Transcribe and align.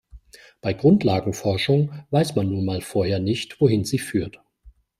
Bei 0.61 0.73
Grundlagenforschung 0.73 1.91
weiß 2.09 2.33
man 2.35 2.49
nun 2.49 2.65
mal 2.65 2.81
vorher 2.81 3.19
nicht, 3.19 3.61
wohin 3.61 3.85
sie 3.85 3.99
führt. 3.99 4.41